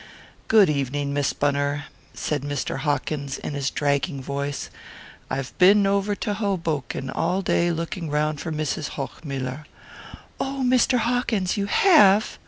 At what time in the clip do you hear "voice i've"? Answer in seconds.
4.19-5.55